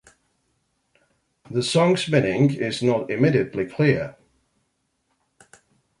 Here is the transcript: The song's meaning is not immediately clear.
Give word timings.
The 1.51 1.61
song's 1.61 2.07
meaning 2.09 2.55
is 2.55 2.81
not 2.81 3.11
immediately 3.11 3.67
clear. 3.67 4.17